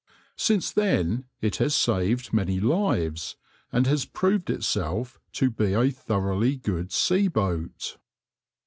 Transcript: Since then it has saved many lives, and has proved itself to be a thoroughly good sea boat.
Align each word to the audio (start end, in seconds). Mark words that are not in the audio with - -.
Since 0.35 0.71
then 0.71 1.25
it 1.41 1.57
has 1.57 1.75
saved 1.75 2.33
many 2.33 2.59
lives, 2.59 3.35
and 3.71 3.85
has 3.85 4.03
proved 4.03 4.49
itself 4.49 5.19
to 5.33 5.51
be 5.51 5.73
a 5.75 5.91
thoroughly 5.91 6.55
good 6.57 6.91
sea 6.91 7.27
boat. 7.27 7.99